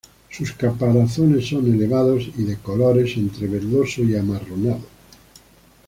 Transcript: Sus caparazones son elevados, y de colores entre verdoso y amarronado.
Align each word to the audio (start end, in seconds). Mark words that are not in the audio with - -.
Sus 0.31 0.53
caparazones 0.53 1.47
son 1.47 1.71
elevados, 1.71 2.27
y 2.35 2.41
de 2.41 2.57
colores 2.57 3.15
entre 3.17 3.45
verdoso 3.47 4.01
y 4.01 4.15
amarronado. 4.15 4.81